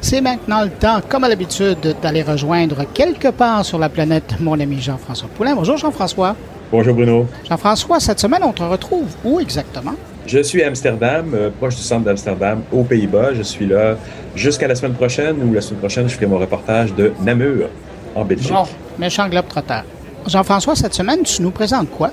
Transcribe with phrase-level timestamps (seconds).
[0.00, 4.58] C'est maintenant le temps, comme à l'habitude, d'aller rejoindre quelque part sur la planète mon
[4.58, 5.56] ami Jean-François Poulain.
[5.56, 6.36] Bonjour Jean-François.
[6.70, 7.26] Bonjour Bruno.
[7.48, 9.94] Jean-François, cette semaine, on te retrouve où exactement?
[10.26, 13.34] Je suis à Amsterdam, euh, proche du centre d'Amsterdam, aux Pays-Bas.
[13.34, 13.96] Je suis là
[14.36, 17.68] jusqu'à la semaine prochaine, ou la semaine prochaine, je ferai mon reportage de Namur,
[18.14, 18.52] en Belgique.
[18.52, 18.66] Bon,
[18.98, 19.84] méchant globe trotteur.
[20.26, 22.10] Jean-François, cette semaine, tu nous présentes quoi?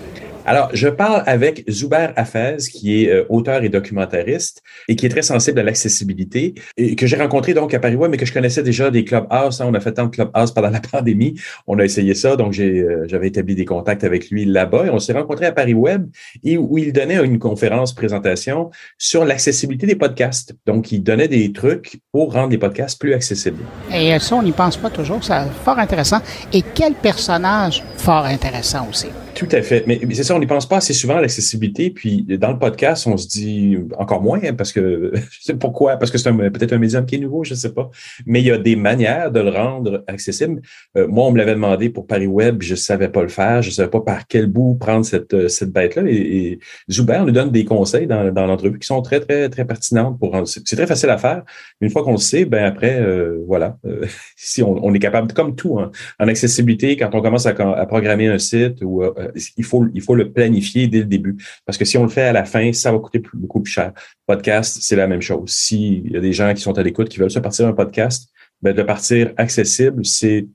[0.47, 5.09] Alors, je parle avec Zuber Hafez, qui est euh, auteur et documentariste et qui est
[5.09, 8.33] très sensible à l'accessibilité et que j'ai rencontré donc à Paris Web, mais que je
[8.33, 9.59] connaissais déjà des Clubhouse.
[9.59, 9.65] Hein.
[9.67, 11.39] on a fait tant de Clubhouse pendant la pandémie.
[11.65, 14.99] On a essayé ça, donc euh, j'avais établi des contacts avec lui là-bas et on
[14.99, 16.07] s'est rencontré à Paris Web
[16.43, 18.69] et où il donnait une conférence présentation
[18.99, 20.53] sur l'accessibilité des podcasts.
[20.67, 23.63] Donc, il donnait des trucs pour rendre les podcasts plus accessibles.
[23.91, 25.23] Et ça, on n'y pense pas toujours.
[25.23, 25.33] C'est
[25.63, 26.19] fort intéressant.
[26.53, 29.07] Et quel personnage fort intéressant aussi.
[29.35, 29.83] Tout à fait.
[29.85, 31.89] Mais, c'est ça, on n'y pense pas assez souvent à l'accessibilité.
[31.89, 35.97] Puis dans le podcast, on se dit encore moins hein, parce que je sais pourquoi,
[35.97, 37.89] parce que c'est peut-être un médium qui est nouveau, je ne sais pas.
[38.25, 40.61] Mais il y a des manières de le rendre accessible.
[40.97, 43.61] Euh, moi, on me l'avait demandé pour Paris Web, je ne savais pas le faire,
[43.61, 46.03] je ne savais pas par quel bout prendre cette, euh, cette bête-là.
[46.07, 50.17] Et, Zuber nous donne des conseils dans, dans l'entrevue qui sont très, très, très pertinentes
[50.17, 50.47] pour rendre.
[50.47, 51.43] C'est très facile à faire.
[51.81, 53.77] Mais une fois qu'on le sait, ben après, euh, voilà.
[54.37, 57.85] si on, on, est capable, comme tout, hein, en accessibilité, quand on commence à, à
[57.85, 59.03] programmer un site ou
[59.57, 61.37] il faut, il faut le planifier dès le début.
[61.65, 63.93] Parce que si on le fait à la fin, ça va coûter beaucoup plus cher.
[64.25, 65.49] Podcast, c'est la même chose.
[65.49, 68.29] S'il y a des gens qui sont à l'écoute, qui veulent se partir un podcast,
[68.61, 70.47] ben de partir accessible, c'est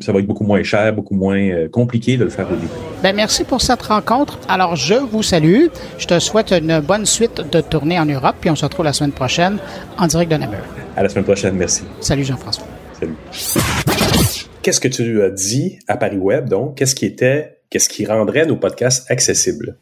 [0.00, 2.68] ça va être beaucoup moins cher, beaucoup moins euh, compliqué de le faire au début.
[3.02, 4.38] Ben merci pour cette rencontre.
[4.48, 5.66] Alors, je vous salue.
[5.98, 8.92] Je te souhaite une bonne suite de tournée en Europe, puis on se retrouve la
[8.92, 9.58] semaine prochaine
[9.98, 10.60] en direct de Namur.
[10.96, 11.82] À la semaine prochaine, merci.
[12.00, 12.66] Salut Jean-François.
[12.92, 13.16] Salut.
[14.62, 16.76] Qu'est-ce que tu as dit à Paris Web, donc?
[16.76, 19.78] Qu'est-ce qui était Qu'est-ce qui rendrait nos podcasts accessibles?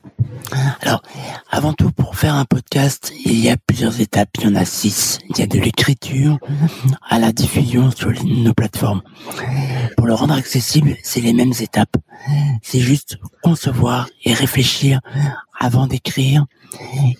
[0.80, 1.02] Alors,
[1.50, 4.28] avant tout, pour faire un podcast, il y a plusieurs étapes.
[4.38, 5.18] Il y en a six.
[5.28, 6.38] Il y a de l'écriture
[7.08, 9.02] à la diffusion sur nos plateformes.
[9.96, 11.96] Pour le rendre accessible, c'est les mêmes étapes.
[12.62, 15.00] C'est juste concevoir et réfléchir
[15.58, 16.46] avant d'écrire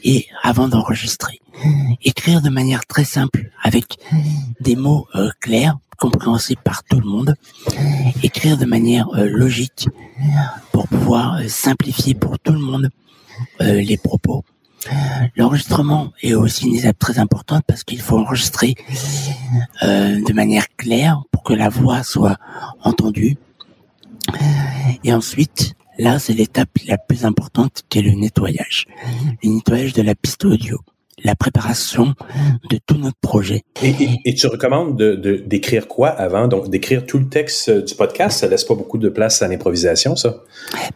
[0.05, 1.41] et avant d'enregistrer.
[2.05, 3.99] Écrire de manière très simple avec
[4.61, 7.37] des mots euh, clairs compréhensible par tout le monde,
[8.25, 9.89] écrire de manière euh, logique
[10.73, 12.91] pour pouvoir euh, simplifier pour tout le monde
[13.61, 14.43] euh, les propos.
[15.37, 18.75] L'enregistrement est aussi une étape très importante parce qu'il faut enregistrer
[19.83, 22.39] de manière claire pour que la voix soit
[22.83, 23.37] entendue.
[25.05, 28.87] Et ensuite, là, c'est l'étape la plus importante qui est le nettoyage.
[29.45, 30.81] Le nettoyage de la piste audio
[31.25, 32.15] la préparation
[32.71, 33.63] de tout notre projet.
[33.83, 36.49] Et, tu recommandes de, d'écrire quoi avant?
[36.49, 39.49] Donc, d'écrire tout le texte euh, du podcast, ça laisse pas beaucoup de place à
[39.49, 40.37] l'improvisation, ça?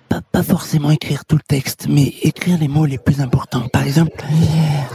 [0.09, 3.69] Pas, pas forcément écrire tout le texte, mais écrire les mots les plus importants.
[3.69, 4.12] Par exemple,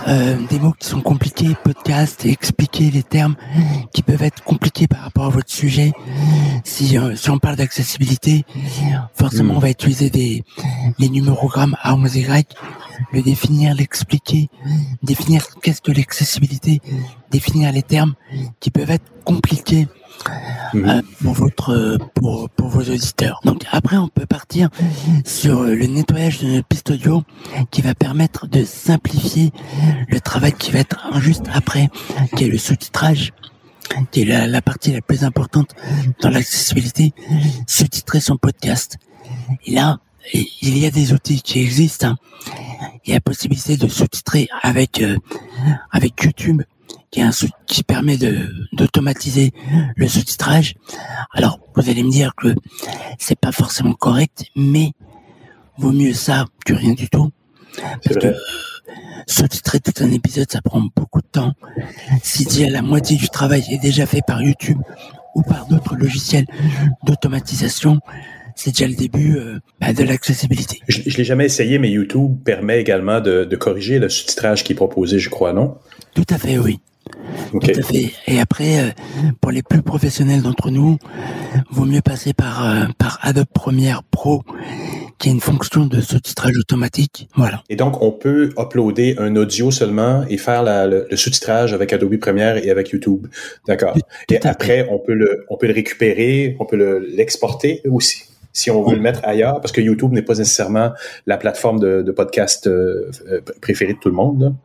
[0.08, 3.36] euh, des mots qui sont compliqués, podcast, expliquer les termes
[3.94, 5.92] qui peuvent être compliqués par rapport à votre sujet.
[6.64, 8.46] Si, euh, si on parle d'accessibilité,
[9.14, 10.44] forcément, on va utiliser des,
[10.98, 12.48] les numérogrammes A, 11, Y
[13.12, 14.50] le définir, l'expliquer,
[15.04, 16.82] définir qu'est-ce que l'accessibilité,
[17.32, 18.16] définir les termes
[18.60, 19.88] qui peuvent être compliqués
[20.76, 23.40] euh, pour votre pour, pour vos auditeurs.
[23.46, 24.70] Donc après on peut partir
[25.26, 27.24] sur le nettoyage de notre piste audio
[27.72, 29.52] qui va permettre de simplifier
[30.10, 31.90] le travail qui va être juste après,
[32.36, 33.32] qui est le sous-titrage
[34.12, 35.76] qui est la, la, partie la plus importante
[36.22, 37.14] dans l'accessibilité,
[37.68, 38.98] sous-titrer son podcast.
[39.66, 40.00] Et là,
[40.34, 42.08] il y a des outils qui existent.
[42.08, 42.18] Hein.
[43.06, 45.18] Il y a la possibilité de sous-titrer avec euh,
[45.92, 46.62] avec YouTube,
[47.12, 47.32] qui est un
[47.66, 49.54] qui permet de d'automatiser
[49.96, 50.76] le sous-titrage.
[51.34, 52.54] Alors, vous allez me dire que
[53.18, 54.92] c'est pas forcément correct, mais
[55.78, 57.32] vaut mieux ça que rien du tout.
[58.04, 58.34] Parce que
[59.28, 61.54] sous-titrer tout un épisode, ça prend beaucoup de temps.
[62.24, 64.80] Si déjà la moitié du travail est déjà fait par YouTube
[65.36, 66.46] ou par d'autres logiciels
[67.04, 68.00] d'automatisation,
[68.60, 70.82] c'est déjà le début euh, bah, de l'accessibilité.
[70.90, 74.74] Je, je l'ai jamais essayé, mais YouTube permet également de, de corriger le sous-titrage qui
[74.74, 75.78] est proposé, je crois, non?
[76.14, 76.80] Tout à fait, oui.
[77.52, 78.12] Tout à fait.
[78.28, 78.90] Et après, euh,
[79.40, 80.98] pour les plus professionnels d'entre nous,
[81.72, 84.44] vaut mieux passer par euh, par Adobe Premiere Pro,
[85.18, 87.30] qui est une fonction de sous-titrage automatique.
[87.36, 87.64] Voilà.
[87.70, 92.18] Et donc, on peut uploader un audio seulement et faire la, le, sous-titrage avec Adobe
[92.18, 93.28] Premiere et avec YouTube.
[93.66, 93.98] D'accord.
[94.30, 98.84] Et après, on peut le on peut le récupérer, on peut l'exporter aussi si on
[98.84, 100.92] veut le mettre ailleurs, parce que YouTube n'est pas nécessairement
[101.28, 104.56] la plateforme de, podcast euh, euh, préférée de tout le monde,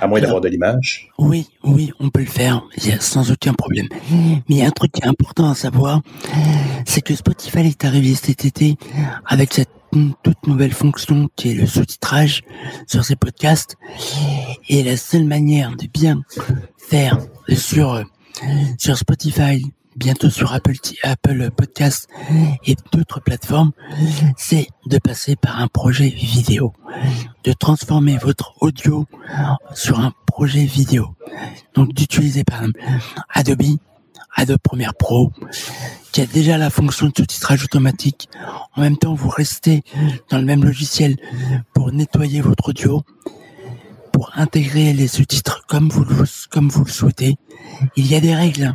[0.00, 1.10] à moins d'avoir de l'image.
[1.18, 2.62] Oui, oui, on peut le faire,
[3.00, 3.88] sans aucun problème.
[4.10, 6.00] Mais il y a un truc qui est important à savoir,
[6.86, 8.76] c'est que Spotify est arrivé cet été
[9.26, 9.70] avec cette
[10.22, 12.42] toute nouvelle fonction qui est le sous-titrage
[12.86, 13.76] sur ses podcasts.
[14.68, 16.22] Et la seule manière de bien
[16.78, 17.18] faire
[17.54, 18.02] sur
[18.78, 19.62] sur Spotify,
[19.96, 22.08] bientôt sur Apple, Apple Podcast
[22.64, 23.72] et d'autres plateformes,
[24.36, 26.72] c'est de passer par un projet vidéo,
[27.44, 29.06] de transformer votre audio
[29.74, 31.14] sur un projet vidéo.
[31.74, 32.80] Donc d'utiliser par exemple
[33.30, 33.78] Adobe,
[34.34, 35.32] Adobe Premiere Pro,
[36.12, 38.28] qui a déjà la fonction de sous-titrage automatique.
[38.76, 39.82] En même temps, vous restez
[40.30, 41.16] dans le même logiciel
[41.74, 43.02] pour nettoyer votre audio,
[44.12, 46.04] pour intégrer les sous-titres comme vous
[46.50, 47.36] comme vous le souhaitez.
[47.96, 48.74] Il y a des règles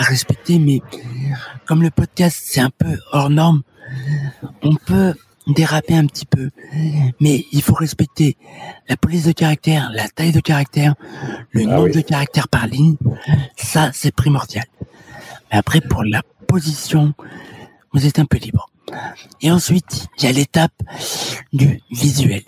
[0.00, 0.80] à respecter, mais
[1.66, 3.62] comme le podcast c'est un peu hors norme,
[4.62, 5.14] on peut
[5.46, 6.50] déraper un petit peu,
[7.20, 8.36] mais il faut respecter
[8.88, 10.94] la police de caractère, la taille de caractère,
[11.50, 12.96] le ah nombre de caractères par ligne.
[13.56, 14.64] Ça, c'est primordial.
[15.50, 17.14] Mais après, pour la position,
[17.92, 18.70] vous êtes un peu libre.
[19.40, 20.72] Et ensuite, il y a l'étape
[21.52, 22.42] du visuel.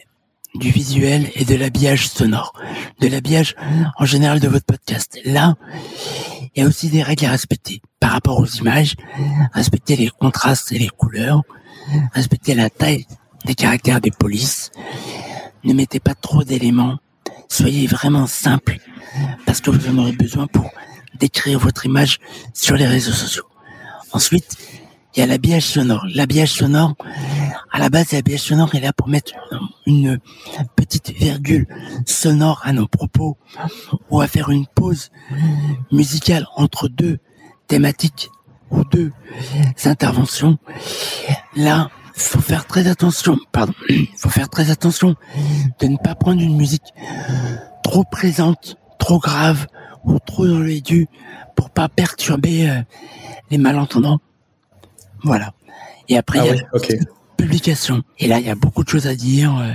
[0.54, 2.52] Du visuel et de l'habillage sonore.
[3.00, 3.56] De l'habillage
[3.98, 5.18] en général de votre podcast.
[5.24, 5.56] Là,
[6.54, 8.94] il y a aussi des règles à respecter par rapport aux images.
[9.52, 11.42] Respecter les contrastes et les couleurs.
[12.12, 13.06] Respecter la taille
[13.44, 14.70] des caractères des polices.
[15.64, 16.98] Ne mettez pas trop d'éléments.
[17.48, 18.78] Soyez vraiment simple
[19.46, 20.70] parce que vous en aurez besoin pour
[21.18, 22.18] décrire votre image
[22.54, 23.46] sur les réseaux sociaux.
[24.12, 24.56] Ensuite,
[25.14, 26.04] il y a l'habillage sonore.
[26.14, 26.94] L'habillage sonore,
[27.70, 29.32] à la base, l'habillage sonore est là pour mettre
[29.86, 30.18] une
[30.76, 31.66] petite virgule
[32.06, 33.36] sonore à nos propos
[34.10, 35.10] ou à faire une pause
[35.90, 37.18] musicale entre deux
[37.66, 38.30] thématiques
[38.70, 39.12] ou deux
[39.84, 40.58] interventions.
[41.56, 43.74] Là, faut faire très attention, pardon,
[44.16, 45.16] faut faire très attention
[45.80, 46.94] de ne pas prendre une musique
[47.82, 49.66] trop présente, trop grave
[50.04, 51.08] ou trop dans l'aigu
[51.56, 52.82] pour pas perturber euh,
[53.50, 54.20] les malentendants.
[55.24, 55.52] Voilà.
[56.08, 56.98] Et après, ah il y a okay.
[57.36, 58.02] publication.
[58.18, 59.72] Et là, il y a beaucoup de choses à dire euh,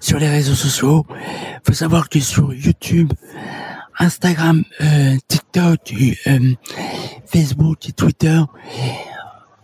[0.00, 1.06] sur les réseaux sociaux.
[1.66, 3.12] faut savoir que sur YouTube,
[3.98, 5.94] Instagram, euh, TikTok,
[6.26, 6.38] euh,
[7.26, 8.40] Facebook et Twitter,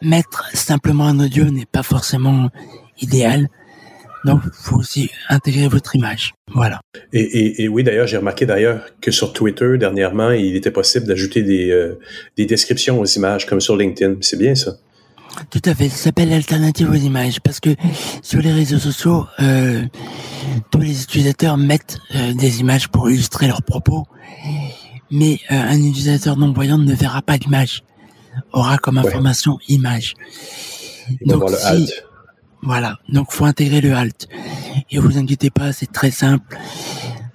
[0.03, 2.51] mettre simplement un audio n'est pas forcément
[3.01, 3.49] idéal.
[4.25, 6.35] Donc, il faut aussi intégrer votre image.
[6.53, 6.81] Voilà.
[7.13, 11.71] Et, oui, d'ailleurs, j'ai remarqué d'ailleurs que sur Twitter, dernièrement, il était possible d'ajouter des,
[11.71, 11.99] euh,
[12.37, 14.17] des descriptions aux images, comme sur LinkedIn.
[14.23, 14.79] C'est bien ça.
[15.51, 15.89] Tout à fait.
[15.89, 17.71] Ça s'appelle alternative aux images parce que
[18.23, 19.85] sur les réseaux sociaux, euh,
[20.71, 24.07] tous les utilisateurs mettent euh, des images pour illustrer leurs propos,
[25.11, 27.85] mais un utilisateur non voyant ne verra pas l'image,
[28.53, 30.15] aura comme information image.
[31.25, 31.93] Donc, si,
[32.63, 34.29] voilà, donc faut intégrer le alt.
[34.91, 36.59] Et vous inquiétez pas, c'est très simple.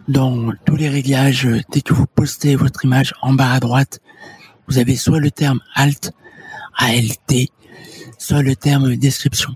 [0.08, 4.00] Dans tous les réglages, dès que vous postez votre image en bas à droite,
[4.68, 6.12] vous avez soit le terme alt,
[6.78, 7.50] ALT,
[8.22, 9.56] soit le terme description.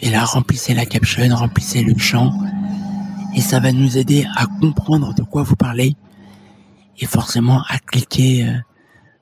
[0.00, 2.32] Et là, remplissez la caption, remplissez le champ,
[3.36, 5.94] et ça va nous aider à comprendre de quoi vous parlez,
[6.98, 8.58] et forcément à cliquer euh,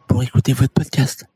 [0.09, 1.30] pour écouter votre podcast.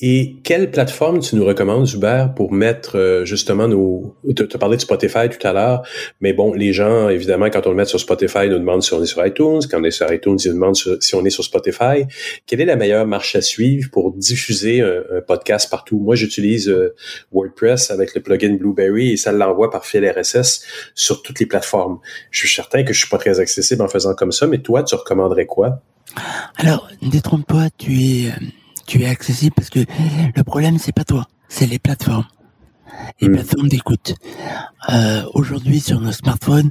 [0.00, 4.14] Et quelle plateforme tu nous recommandes, Hubert, pour mettre euh, justement nos...
[4.34, 5.82] Tu as parlé de Spotify tout à l'heure,
[6.20, 9.02] mais bon, les gens, évidemment, quand on le met sur Spotify, nous demandent si on
[9.02, 9.60] est sur iTunes.
[9.70, 12.04] Quand on est sur iTunes, ils nous demandent si on est sur Spotify.
[12.46, 15.98] Quelle est la meilleure marche à suivre pour diffuser un, podcast partout?
[15.98, 16.94] Moi, j'utilise euh,
[17.32, 20.64] WordPress avec le plugin Blueberry et ça l'envoie par fil RSS
[20.94, 21.98] sur toutes les plateformes.
[22.30, 24.82] Je suis certain que je suis pas très accessible en faisant comme ça, mais toi,
[24.82, 25.82] tu recommanderais quoi?
[26.56, 28.32] Alors, détrompe-toi, tu es...
[28.88, 29.80] Tu es accessible parce que
[30.34, 32.24] le problème c'est pas toi, c'est les plateformes.
[33.20, 33.32] Les hmm.
[33.32, 34.14] plateformes d'écoute.
[34.88, 36.70] Euh, aujourd'hui sur nos smartphones,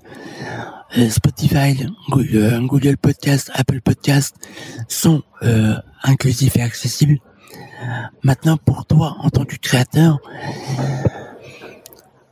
[0.98, 1.78] euh, Spotify,
[2.34, 4.36] euh, Google, Podcast, Apple Podcast
[4.88, 5.22] sont
[6.02, 7.20] inclusifs et accessibles.
[8.24, 10.18] Maintenant, pour toi, en tant que créateur,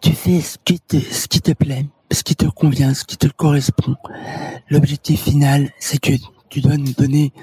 [0.02, 3.18] tu fais ce qui te, ce qui te plaît, ce qui te convient, ce qui
[3.18, 3.96] te correspond.
[4.68, 6.14] L'objectif final, c'est que
[6.50, 7.34] tu dois nous donner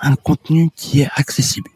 [0.00, 1.68] un contenu qui est accessible.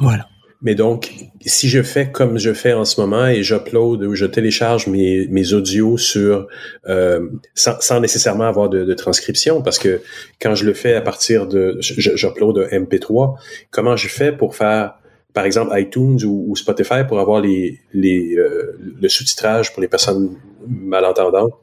[0.00, 0.26] Voilà.
[0.62, 1.10] Mais donc,
[1.46, 5.26] si je fais comme je fais en ce moment et j'upload ou je télécharge mes,
[5.28, 6.48] mes audios sur
[6.86, 10.02] euh, sans, sans, nécessairement avoir de, de, transcription, parce que
[10.40, 13.36] quand je le fais à partir de j'upload un MP3,
[13.70, 14.96] comment je fais pour faire
[15.32, 20.36] par exemple iTunes ou, Spotify pour avoir les, les euh, le sous-titrage pour les personnes
[20.68, 21.54] malentendantes?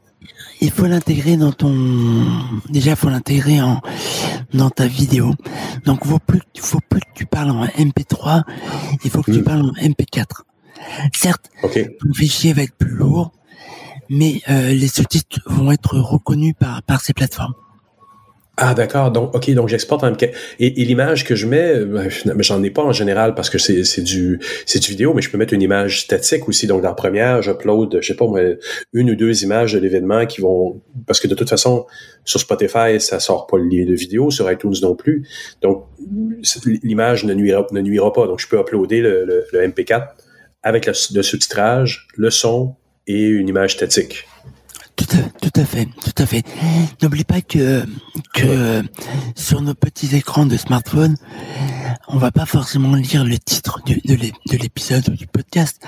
[0.62, 1.74] Il faut l'intégrer dans ton
[2.70, 3.82] déjà faut l'intégrer en
[4.54, 5.34] dans ta vidéo.
[5.86, 8.44] Donc faut plus faut plus que tu parles en MP3
[9.04, 9.44] il faut que tu hmm.
[9.44, 10.44] parles en MP4
[11.14, 13.32] certes ton fichier va être plus lourd
[14.10, 17.56] mais euh, les sous-titres vont être reconnus par par ces plateformes
[18.60, 22.10] Ah d'accord, donc ok, donc j'exporte en et, et l'image que je mets, euh,
[22.40, 25.30] j'en ai pas en général parce que c'est c'est du c'est du vidéo, mais je
[25.30, 26.66] peux mettre une image statique aussi.
[26.66, 28.42] Donc dans la première, j'upload, je sais pas moi,
[28.94, 31.86] une ou deux images de l'événement qui vont parce que de toute façon
[32.26, 35.28] sur Spotify ça sort pas le lien de vidéo, sur iTunes non plus,
[35.62, 35.86] donc
[36.66, 38.26] l'image ne nuira ne nuira pas.
[38.26, 40.08] Donc je peux uploader le, le, le MP4
[40.64, 42.74] avec le sous-titrage, le son
[43.06, 44.26] et une image statique.
[45.08, 46.44] Tout à, fait, tout à fait.
[47.02, 47.86] N'oublie pas que
[48.34, 48.84] que
[49.36, 51.16] sur nos petits écrans de smartphone,
[52.08, 55.82] on va pas forcément lire le titre de, de l'épisode ou du podcast.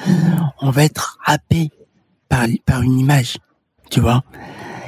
[0.62, 1.70] On va être happé
[2.30, 3.38] par une image,
[3.90, 4.24] tu vois.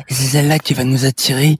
[0.07, 1.57] C'est celle-là qui va nous attirer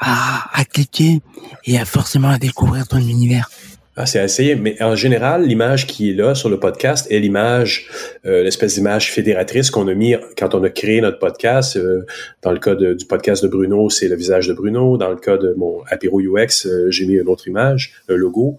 [0.00, 1.20] à, à cliquer
[1.64, 3.50] et à forcément à découvrir ton univers.
[3.96, 7.90] Ah, c'est assez, mais en général, l'image qui est là sur le podcast est l'image,
[8.24, 11.76] euh, l'espèce d'image fédératrice qu'on a mis quand on a créé notre podcast.
[11.76, 12.06] Euh,
[12.40, 14.96] dans le cas du podcast de Bruno, c'est le visage de Bruno.
[14.96, 18.58] Dans le cas de mon Apéro UX, euh, j'ai mis une autre image, le logo.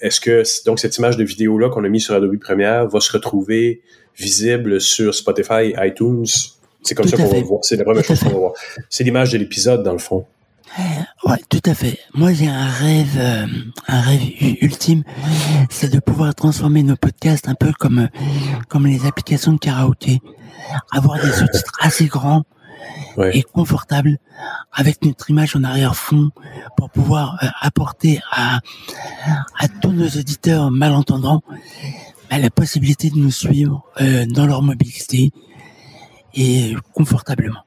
[0.00, 3.00] Est-ce que donc cette image de vidéo là qu'on a mis sur Adobe Premiere va
[3.00, 3.82] se retrouver
[4.16, 6.26] visible sur Spotify, iTunes?
[6.82, 7.64] C'est comme ça qu'on va voir.
[7.64, 8.52] C'est la première chose qu'on va voir.
[8.88, 10.24] C'est l'image de l'épisode dans le fond.
[11.24, 11.98] Ouais, tout à fait.
[12.14, 13.46] Moi, j'ai un rêve, euh,
[13.86, 14.22] un rêve
[14.62, 15.02] ultime,
[15.70, 18.06] c'est de pouvoir transformer nos podcasts un peu comme euh,
[18.68, 20.20] comme les applications de karaoké,
[20.92, 22.44] avoir des sous-titres assez grands
[23.32, 24.18] et confortables
[24.72, 26.30] avec notre image en arrière-fond
[26.76, 28.60] pour pouvoir euh, apporter à
[29.58, 31.42] à tous nos auditeurs malentendants
[32.30, 33.84] bah, la possibilité de nous suivre
[34.28, 35.32] dans leur mobilité
[36.34, 37.60] et confortablement.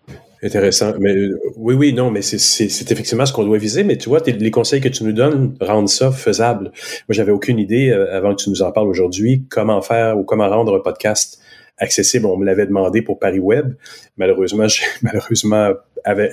[0.43, 0.93] Intéressant.
[0.99, 3.83] Mais euh, oui, oui, non, mais c'est effectivement ce qu'on doit viser.
[3.83, 6.65] Mais tu vois, les conseils que tu nous donnes rendent ça faisable.
[6.65, 10.23] Moi, j'avais aucune idée, euh, avant que tu nous en parles aujourd'hui, comment faire ou
[10.23, 11.39] comment rendre un podcast
[11.77, 12.25] accessible.
[12.25, 13.75] On me l'avait demandé pour Paris Web.
[14.17, 14.65] Malheureusement,
[15.03, 15.73] malheureusement,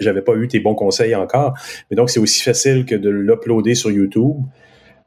[0.00, 1.54] j'avais pas eu tes bons conseils encore.
[1.90, 4.36] Mais donc, c'est aussi facile que de l'uploader sur YouTube.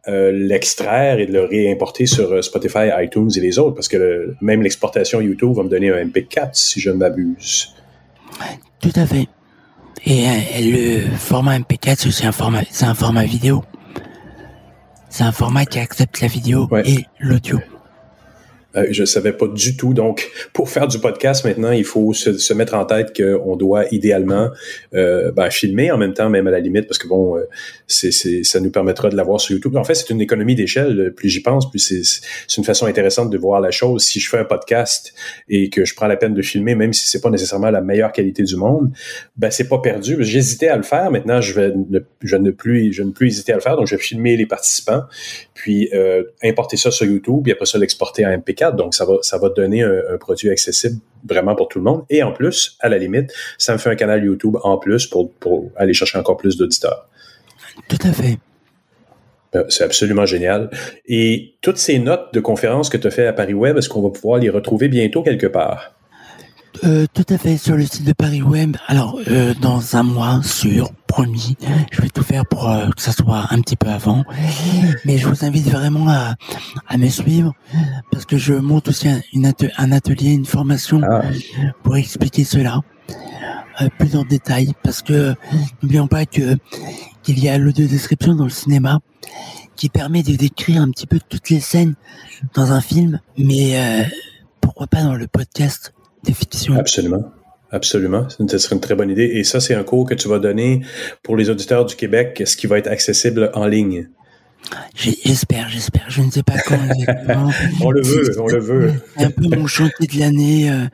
[0.08, 4.64] Euh, l'extraire et de le réimporter sur Spotify, iTunes et les autres, parce que même
[4.64, 7.76] l'exportation YouTube va me donner un MP4 si je m'abuse.
[8.82, 9.28] Tout à fait.
[10.06, 13.64] Et, euh, le format MP4, c'est aussi un format, c'est un format vidéo.
[15.10, 17.60] C'est un format qui accepte la vidéo et l'audio.
[18.76, 19.94] Euh, je savais pas du tout.
[19.94, 24.50] Donc, pour faire du podcast maintenant, il faut se, mettre en tête qu'on doit idéalement
[24.94, 27.44] euh, ben, filmer en même temps, même à la limite, parce que bon, euh,
[27.88, 29.76] c'est, ça nous permettra de l'avoir sur YouTube.
[29.76, 31.14] En fait, c'est une économie d'échelle.
[31.16, 34.04] Plus j'y pense, plus c'est, une façon intéressante de voir la chose.
[34.04, 35.14] Si je fais un podcast
[35.50, 38.12] et que je prends la peine de filmer, même si c'est pas nécessairement la meilleure
[38.12, 38.92] qualité du monde,
[39.38, 40.18] ben c'est pas perdu.
[40.20, 41.12] J'hésitais à le faire.
[41.12, 43.76] Maintenant, je vais ne, je ne plus, je ne plus hésiter à le faire.
[43.76, 45.04] Donc, je vais filmer les participants,
[45.54, 49.16] puis euh, importer ça sur YouTube, puis après ça l'exporter en MP4 donc, ça va,
[49.22, 52.04] ça va donner un, produit accessible vraiment pour tout le monde.
[52.10, 55.32] Et en plus, à la limite, ça me fait un canal YouTube en plus pour,
[55.34, 57.08] pour aller chercher encore plus d'auditeurs.
[57.88, 58.38] Tout à fait.
[59.56, 60.70] Euh, c'est absolument génial.
[61.08, 64.02] Et toutes ces notes de conférences que tu as fait à Paris Web, est-ce qu'on
[64.02, 65.94] va pouvoir les retrouver bientôt quelque part?
[66.84, 68.78] Euh, tout à fait sur le site de Paris Web.
[68.88, 71.58] Alors euh, dans un mois, sur promis,
[71.92, 74.24] je vais tout faire pour euh, que ça soit un petit peu avant.
[75.06, 76.36] Mais je vous invite vraiment à,
[76.88, 77.54] à me suivre
[78.12, 79.22] parce que je monte aussi un,
[79.78, 81.22] un atelier, une formation ah.
[81.84, 82.80] pour expliquer cela
[83.98, 84.74] plus en détail.
[84.84, 85.36] Parce que
[85.82, 86.58] n'oublions pas que
[87.24, 89.00] qu'il y a l'audio description dans le cinéma
[89.76, 91.96] qui permet de décrire un petit peu toutes les scènes
[92.56, 94.10] dans un film, mais
[94.62, 95.94] pourquoi pas dans le podcast
[96.78, 97.32] Absolument.
[97.72, 98.28] Absolument.
[98.30, 99.32] Ce serait une très bonne idée.
[99.34, 100.82] Et ça, c'est un cours que tu vas donner
[101.24, 104.10] pour les auditeurs du Québec, ce qui va être accessible en ligne.
[104.94, 106.06] J'espère, j'espère.
[106.10, 106.78] Je ne sais pas quand
[107.82, 108.94] on le veut, on le veut.
[109.18, 110.70] C'est un peu mon chantier de l'année.
[110.70, 110.86] Euh,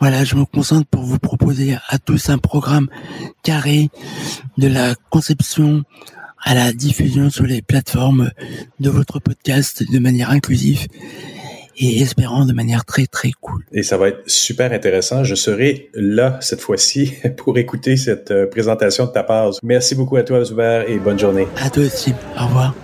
[0.00, 2.88] voilà, je me concentre pour vous proposer à tous un programme
[3.42, 3.90] carré
[4.58, 5.84] de la conception
[6.42, 8.30] à la diffusion sur les plateformes
[8.80, 10.86] de votre podcast de manière inclusive
[11.78, 13.64] et espérant de manière très très cool.
[13.72, 15.24] Et ça va être super intéressant.
[15.24, 19.50] Je serai là cette fois-ci pour écouter cette euh, présentation de ta part.
[19.62, 21.46] Merci beaucoup à toi, Zuber, et bonne journée.
[21.56, 22.14] À toi aussi.
[22.38, 22.74] Au revoir.